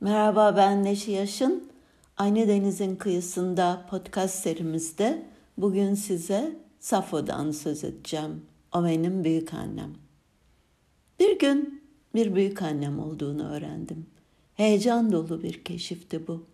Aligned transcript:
Merhaba 0.00 0.56
ben 0.56 0.84
Neşe 0.84 1.12
Yaşın. 1.12 1.68
Aynı 2.16 2.48
Deniz'in 2.48 2.96
kıyısında 2.96 3.86
podcast 3.90 4.34
serimizde 4.34 5.26
bugün 5.58 5.94
size 5.94 6.56
Safo'dan 6.80 7.50
söz 7.50 7.84
edeceğim. 7.84 8.42
O 8.74 8.84
benim 8.84 9.24
büyük 9.24 9.54
annem. 9.54 9.94
Bir 11.20 11.38
gün 11.38 11.82
bir 12.14 12.34
büyük 12.34 12.62
annem 12.62 12.98
olduğunu 12.98 13.48
öğrendim. 13.48 14.06
Heyecan 14.54 15.12
dolu 15.12 15.42
bir 15.42 15.64
keşifti 15.64 16.26
bu. 16.26 16.44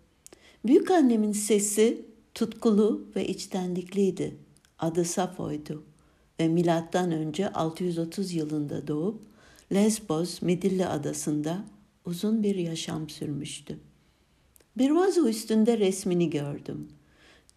Büyük 0.65 0.91
annemin 0.91 1.31
sesi 1.31 2.05
tutkulu 2.33 3.07
ve 3.15 3.27
içtenlikliydi. 3.27 4.37
Adı 4.79 5.05
Safo'ydu 5.05 5.83
ve 6.39 6.47
milattan 6.47 7.11
önce 7.11 7.49
630 7.49 8.33
yılında 8.33 8.87
doğup 8.87 9.21
Lesbos 9.73 10.41
Midilli 10.41 10.85
adasında 10.85 11.63
uzun 12.05 12.43
bir 12.43 12.55
yaşam 12.55 13.09
sürmüştü. 13.09 13.79
Bir 14.77 14.89
vazo 14.89 15.27
üstünde 15.27 15.77
resmini 15.77 16.29
gördüm. 16.29 16.87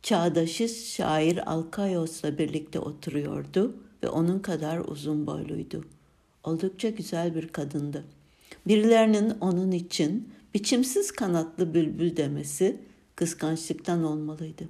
Çağdaşı 0.03 0.69
şair 0.69 1.53
Alkaios'la 1.53 2.39
birlikte 2.39 2.79
oturuyordu 2.79 3.77
ve 4.03 4.09
onun 4.09 4.39
kadar 4.39 4.79
uzun 4.79 5.27
boyluydu. 5.27 5.85
Oldukça 6.45 6.89
güzel 6.91 7.35
bir 7.35 7.49
kadındı. 7.49 8.05
Birilerinin 8.67 9.31
onun 9.41 9.71
için 9.71 10.29
biçimsiz 10.55 11.13
kanatlı 11.13 11.75
bülbül 11.75 12.17
demesi 12.17 12.77
kıskançlıktan 13.17 14.05
olmalıydı. 14.05 14.69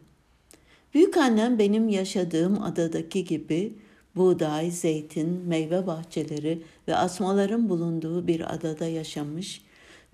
Büyük 0.94 1.16
annem 1.16 1.58
benim 1.58 1.88
yaşadığım 1.88 2.62
adadaki 2.62 3.24
gibi 3.24 3.74
buğday, 4.16 4.70
zeytin, 4.70 5.28
meyve 5.28 5.86
bahçeleri 5.86 6.62
ve 6.88 6.96
asmaların 6.96 7.68
bulunduğu 7.68 8.26
bir 8.26 8.54
adada 8.54 8.86
yaşamış 8.86 9.62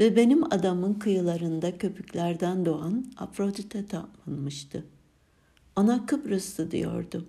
ve 0.01 0.17
benim 0.17 0.53
adamın 0.53 0.95
kıyılarında 0.95 1.79
köpüklerden 1.79 2.65
doğan 2.65 3.07
Afrodit'e 3.17 3.87
tapınmıştı. 3.87 4.85
Ona 5.77 6.07
Kıbrıslı 6.07 6.71
diyordu. 6.71 7.27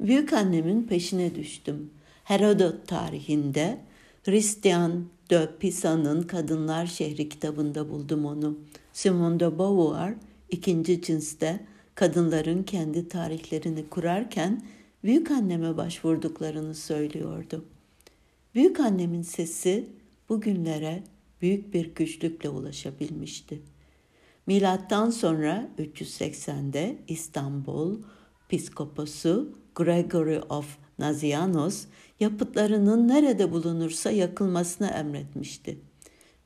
Büyük 0.00 0.32
annemin 0.32 0.82
peşine 0.82 1.34
düştüm. 1.34 1.90
Herodot 2.24 2.88
tarihinde 2.88 3.80
Hristiyan 4.24 5.04
de 5.30 5.50
Pisa'nın 5.60 6.22
Kadınlar 6.22 6.86
Şehri 6.86 7.28
kitabında 7.28 7.88
buldum 7.88 8.24
onu. 8.24 8.58
Simone 8.92 9.40
de 9.40 9.58
Beauvoir 9.58 10.14
ikinci 10.50 11.02
cinste 11.02 11.60
kadınların 11.94 12.62
kendi 12.62 13.08
tarihlerini 13.08 13.88
kurarken 13.88 14.62
büyük 15.04 15.30
anneme 15.30 15.76
başvurduklarını 15.76 16.74
söylüyordu. 16.74 17.64
Büyük 18.54 18.80
annemin 18.80 19.22
sesi 19.22 19.88
bugünlere 20.28 21.02
büyük 21.42 21.74
bir 21.74 21.94
güçlükle 21.94 22.48
ulaşabilmişti. 22.48 23.62
Milattan 24.46 25.10
sonra 25.10 25.68
380'de 25.78 26.98
İstanbul 27.08 27.98
Piskoposu 28.48 29.52
Gregory 29.74 30.40
of 30.40 30.76
Nazianos 30.98 31.84
yapıtlarının 32.20 33.08
nerede 33.08 33.52
bulunursa 33.52 34.10
yakılmasını 34.10 34.88
emretmişti. 34.88 35.78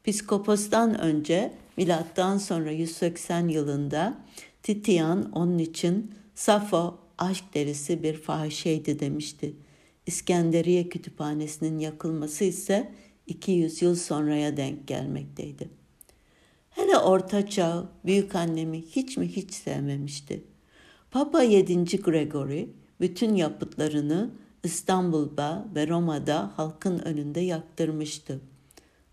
Piskopos'tan 0.04 1.00
önce 1.00 1.52
milattan 1.76 2.38
sonra 2.38 2.70
180 2.70 3.48
yılında 3.48 4.18
Titian 4.62 5.32
onun 5.32 5.58
için 5.58 6.14
Safo 6.34 7.07
aşk 7.18 7.54
derisi 7.54 8.02
bir 8.02 8.14
fahişeydi 8.14 9.00
demişti. 9.00 9.54
İskenderiye 10.06 10.88
kütüphanesinin 10.88 11.78
yakılması 11.78 12.44
ise 12.44 12.92
200 13.26 13.82
yıl 13.82 13.94
sonraya 13.94 14.56
denk 14.56 14.88
gelmekteydi. 14.88 15.68
Hele 16.70 16.98
orta 16.98 17.46
çağ 17.46 17.88
büyük 18.06 18.34
annemi 18.34 18.82
hiç 18.82 19.16
mi 19.16 19.28
hiç 19.28 19.50
sevmemişti. 19.52 20.44
Papa 21.10 21.42
7. 21.42 21.84
Gregory 21.84 22.66
bütün 23.00 23.34
yapıtlarını 23.34 24.30
İstanbul'da 24.64 25.68
ve 25.74 25.88
Roma'da 25.88 26.52
halkın 26.56 26.98
önünde 26.98 27.40
yaktırmıştı. 27.40 28.40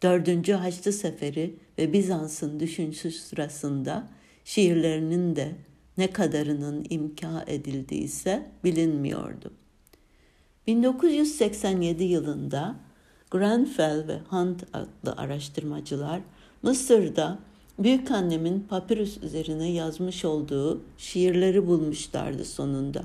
Dördüncü 0.03 0.53
Haçlı 0.53 0.93
Seferi 0.93 1.55
ve 1.77 1.93
Bizans'ın 1.93 2.59
düşünsü 2.59 3.11
sırasında 3.11 4.07
şiirlerinin 4.45 5.35
de 5.35 5.55
ne 5.97 6.11
kadarının 6.11 6.85
imka 6.89 7.43
edildiyse 7.47 8.51
bilinmiyordu. 8.63 9.51
1987 10.67 12.03
yılında 12.03 12.75
Grenfell 13.31 14.07
ve 14.07 14.19
Hunt 14.29 14.63
adlı 14.73 15.13
araştırmacılar 15.17 16.21
Mısır'da 16.63 17.39
büyük 17.79 18.11
annemin 18.11 18.59
papirüs 18.59 19.17
üzerine 19.17 19.71
yazmış 19.71 20.25
olduğu 20.25 20.81
şiirleri 20.97 21.67
bulmuşlardı 21.67 22.45
sonunda. 22.45 23.03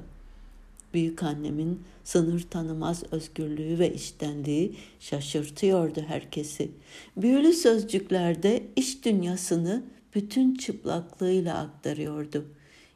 Büyük 0.94 1.22
annemin 1.22 1.82
sınır 2.04 2.46
tanımaz 2.50 3.02
özgürlüğü 3.12 3.78
ve 3.78 3.94
iştenliği 3.94 4.76
şaşırtıyordu 5.00 6.00
herkesi. 6.00 6.70
Büyülü 7.16 7.52
sözcüklerde 7.52 8.62
iş 8.76 9.04
dünyasını 9.04 9.82
bütün 10.14 10.54
çıplaklığıyla 10.54 11.58
aktarıyordu. 11.58 12.44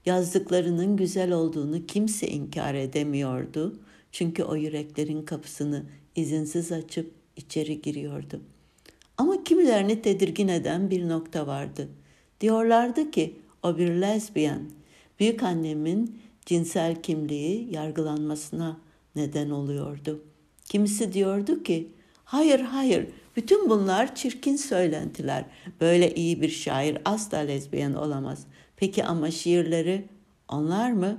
Yazdıklarının 0.07 0.97
güzel 0.97 1.33
olduğunu 1.33 1.87
kimse 1.87 2.29
inkar 2.29 2.75
edemiyordu. 2.75 3.81
Çünkü 4.13 4.43
o 4.43 4.57
yüreklerin 4.57 5.23
kapısını 5.23 5.83
izinsiz 6.17 6.73
açıp 6.73 7.13
içeri 7.37 7.83
giriyordu. 7.83 8.41
Ama 9.19 9.45
kimilerini 9.45 10.03
tedirgin 10.03 10.49
eden 10.49 10.91
bir 10.91 11.09
nokta 11.09 11.47
vardı. 11.47 11.89
Diyorlardı 12.41 13.11
ki 13.11 13.37
o 13.63 13.79
bir 13.79 13.89
lezbiyen. 13.89 14.71
Büyük 15.21 15.43
annemin 15.43 16.21
cinsel 16.47 17.03
kimliği 17.03 17.75
yargılanmasına 17.75 18.81
neden 19.17 19.51
oluyordu. 19.51 20.25
Kimisi 20.65 21.13
diyordu 21.13 21.63
ki 21.63 21.89
hayır 22.25 22.61
hayır 22.61 23.07
bütün 23.37 23.71
bunlar 23.71 24.15
çirkin 24.15 24.57
söylentiler. 24.57 25.45
Böyle 25.81 26.15
iyi 26.15 26.43
bir 26.43 26.49
şair 26.49 26.99
asla 27.05 27.39
lezbiyen 27.39 27.95
olamaz. 27.95 28.47
Peki 28.77 29.05
ama 29.05 29.31
şiirleri 29.31 30.05
onlar 30.49 30.93
mı? 30.93 31.19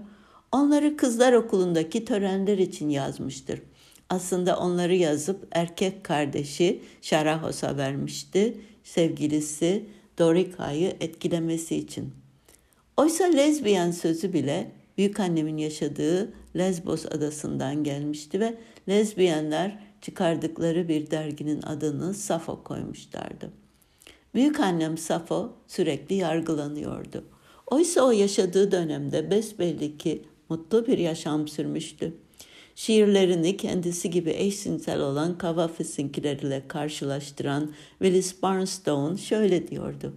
Onları 0.51 0.97
kızlar 0.97 1.33
okulundaki 1.33 2.05
törenler 2.05 2.57
için 2.57 2.89
yazmıştır. 2.89 3.61
Aslında 4.09 4.59
onları 4.59 4.95
yazıp 4.95 5.47
erkek 5.51 6.03
kardeşi 6.03 6.81
Şarahos'a 7.01 7.77
vermişti. 7.77 8.57
Sevgilisi 8.83 9.85
Dorika'yı 10.19 10.95
etkilemesi 10.99 11.75
için. 11.75 12.13
Oysa 12.97 13.25
lezbiyen 13.25 13.91
sözü 13.91 14.33
bile 14.33 14.71
büyük 14.97 15.19
annemin 15.19 15.57
yaşadığı 15.57 16.33
Lesbos 16.55 17.05
adasından 17.05 17.83
gelmişti 17.83 18.39
ve 18.39 18.57
lezbiyenler 18.89 19.79
çıkardıkları 20.01 20.87
bir 20.87 21.11
derginin 21.11 21.61
adını 21.61 22.13
Safo 22.13 22.63
koymuşlardı. 22.63 23.51
Büyük 24.33 24.59
annem 24.59 24.97
Safo 24.97 25.53
sürekli 25.67 26.15
yargılanıyordu. 26.15 27.25
Oysa 27.67 28.01
o 28.01 28.11
yaşadığı 28.11 28.71
dönemde 28.71 29.31
besbelli 29.31 29.97
ki 29.97 30.25
mutlu 30.49 30.87
bir 30.87 30.97
yaşam 30.97 31.47
sürmüştü. 31.47 32.13
Şiirlerini 32.75 33.57
kendisi 33.57 34.09
gibi 34.09 34.29
eşcinsel 34.29 34.99
olan 35.01 35.37
Kavafis'inkileriyle 35.37 36.63
karşılaştıran 36.67 37.73
Willis 37.99 38.41
Barnstone 38.41 39.17
şöyle 39.17 39.67
diyordu. 39.67 40.13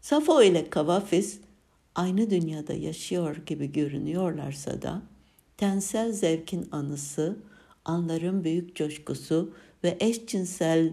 Safo 0.00 0.42
ile 0.42 0.70
Kavafis 0.70 1.40
aynı 1.94 2.30
dünyada 2.30 2.72
yaşıyor 2.72 3.36
gibi 3.46 3.72
görünüyorlarsa 3.72 4.82
da 4.82 5.02
tensel 5.56 6.12
zevkin 6.12 6.68
anısı, 6.72 7.36
anların 7.84 8.44
büyük 8.44 8.76
coşkusu 8.76 9.54
ve 9.84 9.96
eşcinsel 10.00 10.92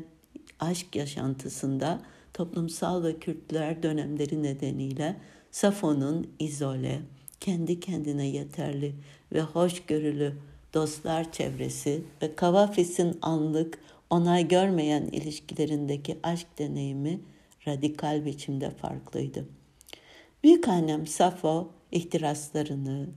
aşk 0.59 0.95
yaşantısında 0.95 2.01
toplumsal 2.33 3.03
ve 3.03 3.19
kültürel 3.19 3.83
dönemleri 3.83 4.43
nedeniyle 4.43 5.15
Safo'nun 5.51 6.27
izole, 6.39 7.01
kendi 7.39 7.79
kendine 7.79 8.27
yeterli 8.27 8.95
ve 9.33 9.41
hoşgörülü 9.41 10.33
dostlar 10.73 11.31
çevresi 11.31 12.01
ve 12.21 12.35
Kavafis'in 12.35 13.17
anlık 13.21 13.79
onay 14.09 14.47
görmeyen 14.47 15.03
ilişkilerindeki 15.03 16.17
aşk 16.23 16.47
deneyimi 16.59 17.19
radikal 17.67 18.25
biçimde 18.25 18.69
farklıydı. 18.69 19.45
Büyük 20.43 20.67
annem 20.67 21.07
Safo 21.07 21.71
ihtiraslarını 21.91 23.09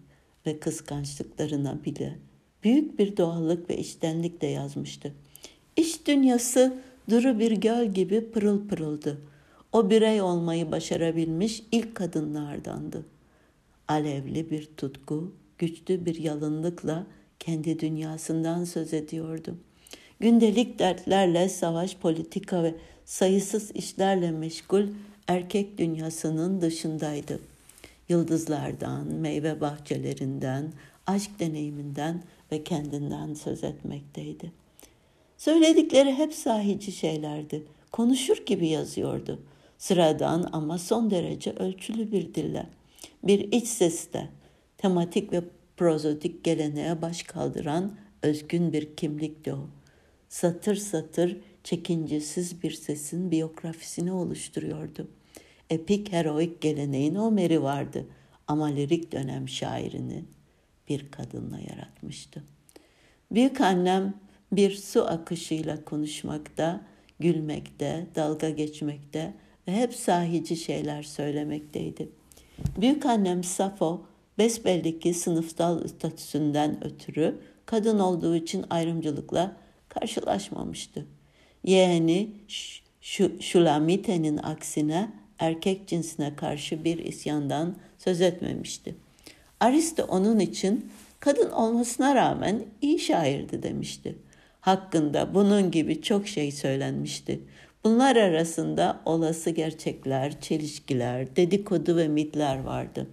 ve 0.47 0.61
kıskançlıklarına 0.61 1.85
bile 1.85 2.19
büyük 2.65 2.99
bir 2.99 3.17
doğallık 3.17 3.71
ve 3.71 3.79
içtenlikle 3.79 4.47
yazmıştı. 4.47 5.13
İş 5.77 6.07
dünyası 6.07 6.79
duru 7.11 7.39
bir 7.39 7.53
göl 7.53 7.87
gibi 7.87 8.31
pırıl 8.31 8.69
pırıldı. 8.69 9.21
O 9.73 9.91
birey 9.91 10.23
olmayı 10.23 10.73
başarabilmiş 10.73 11.63
ilk 11.73 11.95
kadınlardandı. 11.95 13.07
Alevli 13.89 14.51
bir 14.51 14.69
tutku, 14.77 15.33
güçlü 15.59 16.07
bir 16.07 16.15
yalınlıkla 16.15 17.07
kendi 17.39 17.81
dünyasından 17.81 18.65
söz 18.65 18.95
ediyordu. 18.95 19.57
Gündelik 20.21 20.79
dertlerle, 20.79 21.49
savaş, 21.49 21.97
politika 21.97 22.63
ve 22.63 22.75
sayısız 23.05 23.71
işlerle 23.75 24.31
meşgul, 24.31 24.87
erkek 25.29 25.79
dünyasının 25.79 26.61
dışındaydı. 26.61 27.41
Yıldızlardan, 28.09 29.07
meyve 29.07 29.61
bahçelerinden, 29.61 30.73
aşk 31.07 31.31
deneyiminden 31.41 32.23
ve 32.53 32.65
kendinden 32.65 33.35
söz 33.35 33.65
etmekteydi. 33.65 34.53
Söyledikleri 35.39 36.13
hep 36.13 36.35
sahici 36.35 36.93
şeylerdi. 36.93 37.63
Konuşur 37.93 38.47
gibi 38.47 38.69
yazıyordu. 38.69 39.39
Sıradan 39.83 40.49
ama 40.53 40.79
son 40.79 41.11
derece 41.11 41.53
ölçülü 41.53 42.13
bir 42.13 42.35
dille. 42.35 42.67
Bir 43.23 43.53
iç 43.53 43.69
sesle, 43.69 44.29
tematik 44.79 45.33
ve 45.33 45.43
prozodik 45.77 46.45
geleneğe 46.45 47.03
baş 47.03 47.23
kaldıran 47.23 47.97
özgün 48.23 48.73
bir 48.73 48.97
kimlikti 48.97 49.55
o. 49.55 49.69
Satır 50.29 50.77
satır 50.77 51.37
çekincesiz 51.65 52.63
bir 52.63 52.71
sesin 52.71 53.31
biyografisini 53.31 54.13
oluşturuyordu. 54.13 55.09
Epik 55.71 56.13
heroik 56.13 56.61
geleneğin 56.61 57.15
Homer'i 57.15 57.63
vardı 57.63 58.07
ama 58.47 58.67
lirik 58.67 59.13
dönem 59.13 59.49
şairini 59.49 60.25
bir 60.89 61.11
kadınla 61.11 61.59
yaratmıştı. 61.59 62.43
Büyük 63.33 63.61
annem 63.61 64.15
bir 64.53 64.75
su 64.75 65.05
akışıyla 65.05 65.85
konuşmakta, 65.85 66.81
gülmekte, 67.21 68.07
dalga 68.15 68.51
geçmekte 68.51 69.35
ve 69.69 69.73
hep 69.73 69.95
sahici 69.95 70.57
şeyler 70.57 71.03
söylemekteydi. 71.03 72.09
Büyük 72.81 73.07
annem 73.07 73.45
Safo 73.45 74.07
besbelli 74.39 74.99
ki 74.99 75.15
sınıfsal 75.15 75.89
statüsünden 75.89 76.85
ötürü 76.85 77.41
kadın 77.67 77.99
olduğu 77.99 78.37
için 78.37 78.65
ayrımcılıkla 78.71 79.57
karşılaşmamıştı. 79.89 81.07
Yeğeni 81.65 82.31
şu, 83.01 83.43
Şulamite'nin 83.43 84.37
aksine 84.37 85.11
erkek 85.39 85.89
cinsine 85.89 86.37
karşı 86.37 86.85
bir 86.85 86.99
isyandan 86.99 87.77
söz 87.99 88.21
etmemişti. 88.21 88.95
Aristo 89.61 90.03
onun 90.03 90.39
için 90.39 90.91
kadın 91.21 91.51
olmasına 91.51 92.15
rağmen 92.15 92.65
iyi 92.81 92.99
şairdi 92.99 93.63
demişti. 93.63 94.17
Hakkında 94.61 95.35
bunun 95.35 95.71
gibi 95.71 96.03
çok 96.03 96.29
şey 96.29 96.53
söylenmişti. 96.53 97.41
Bunlar 97.85 98.17
arasında 98.17 99.01
olası 99.05 99.51
gerçekler, 99.51 100.41
çelişkiler, 100.41 101.37
dedikodu 101.37 101.97
ve 101.97 102.09
mitler 102.09 102.63
vardı. 102.63 103.07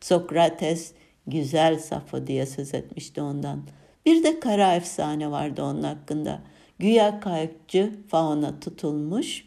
Sokrates 0.00 0.92
güzel 1.26 1.78
Safo 1.78 2.26
diye 2.26 2.46
söz 2.46 2.74
etmişti 2.74 3.22
ondan. 3.22 3.62
Bir 4.06 4.24
de 4.24 4.40
kara 4.40 4.74
efsane 4.74 5.30
vardı 5.30 5.62
onun 5.62 5.82
hakkında. 5.82 6.42
Güya 6.78 7.20
kayıkçı 7.20 7.92
fauna 8.08 8.60
tutulmuş 8.60 9.44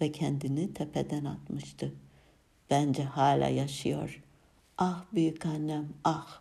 ve 0.00 0.12
kendini 0.12 0.74
tepeden 0.74 1.24
atmıştı. 1.24 1.92
Bence 2.70 3.02
hala 3.02 3.48
yaşıyor. 3.48 4.22
Ah 4.78 5.04
büyük 5.12 5.46
annem 5.46 5.88
ah. 6.04 6.40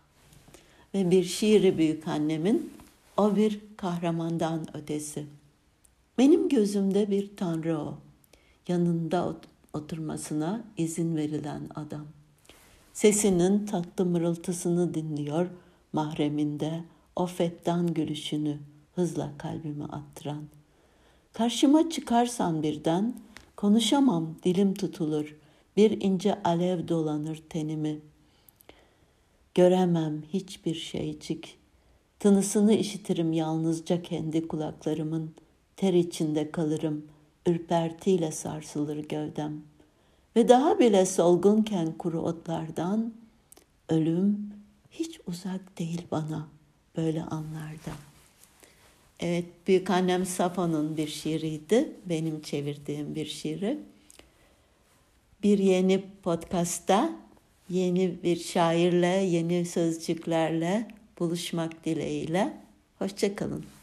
Ve 0.93 1.11
bir 1.11 1.23
şiiri 1.23 1.77
büyük 1.77 2.07
annemin 2.07 2.73
o 3.17 3.35
bir 3.35 3.59
kahramandan 3.77 4.77
ötesi. 4.77 5.25
Benim 6.17 6.49
gözümde 6.49 7.11
bir 7.11 7.35
tanrı 7.37 7.77
o. 7.77 7.97
Yanında 8.67 9.35
oturmasına 9.73 10.63
izin 10.77 11.15
verilen 11.15 11.61
adam. 11.75 12.05
Sesinin 12.93 13.65
tatlı 13.65 14.05
mırıltısını 14.05 14.93
dinliyor 14.93 15.47
mahreminde 15.93 16.83
o 17.15 17.25
fettan 17.25 17.93
gülüşünü 17.93 18.57
hızla 18.95 19.31
kalbime 19.37 19.85
attıran. 19.85 20.43
Karşıma 21.33 21.89
çıkarsan 21.89 22.63
birden 22.63 23.15
konuşamam 23.55 24.35
dilim 24.43 24.73
tutulur 24.73 25.35
bir 25.77 26.01
ince 26.01 26.43
alev 26.43 26.87
dolanır 26.87 27.43
tenimi. 27.49 27.99
Göremem 29.55 30.23
hiçbir 30.33 30.75
şeycik. 30.75 31.57
Tınısını 32.19 32.73
işitirim 32.73 33.33
yalnızca 33.33 34.01
kendi 34.01 34.47
kulaklarımın. 34.47 35.35
Ter 35.77 35.93
içinde 35.93 36.51
kalırım, 36.51 37.05
ürpertiyle 37.45 38.31
sarsılır 38.31 38.97
gövdem. 38.97 39.61
Ve 40.35 40.47
daha 40.47 40.79
bile 40.79 41.05
solgunken 41.05 41.91
kuru 41.91 42.21
otlardan, 42.21 43.13
ölüm 43.89 44.53
hiç 44.91 45.19
uzak 45.27 45.79
değil 45.79 46.01
bana 46.11 46.47
böyle 46.97 47.23
anlarda. 47.23 47.91
Evet, 49.19 49.45
büyük 49.67 49.89
annem 49.89 50.25
Safa'nın 50.25 50.97
bir 50.97 51.07
şiiriydi. 51.07 51.91
Benim 52.05 52.41
çevirdiğim 52.41 53.15
bir 53.15 53.25
şiiri. 53.25 53.79
Bir 55.43 55.59
yeni 55.59 56.03
podcast'ta 56.23 57.11
yeni 57.69 58.23
bir 58.23 58.35
şairle, 58.35 59.07
yeni 59.07 59.65
sözcüklerle 59.65 60.87
buluşmak 61.19 61.85
dileğiyle. 61.85 62.57
Hoşçakalın. 62.99 63.76